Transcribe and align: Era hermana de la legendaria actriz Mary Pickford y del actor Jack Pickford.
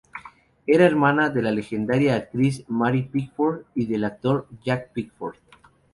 Era 0.65 0.87
hermana 0.87 1.29
de 1.29 1.43
la 1.43 1.51
legendaria 1.51 2.15
actriz 2.15 2.63
Mary 2.67 3.03
Pickford 3.03 3.65
y 3.75 3.85
del 3.85 4.03
actor 4.05 4.47
Jack 4.63 4.93
Pickford. 4.93 5.35